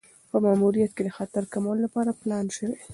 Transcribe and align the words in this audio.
یو 0.29 0.37
ماموریت 0.45 0.91
د 1.05 1.09
خطر 1.17 1.43
کمولو 1.53 1.83
لپاره 1.85 2.17
پلان 2.21 2.45
شوی. 2.55 2.77